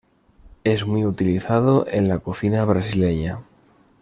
Es 0.63 0.83
muy 0.87 1.05
utilizado 1.05 1.85
en 1.87 2.07
la 2.07 2.17
cocina 2.17 2.65
brasileña. 2.65 3.39